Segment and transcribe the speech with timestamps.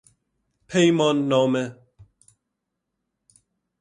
[0.67, 1.65] پیمان نامه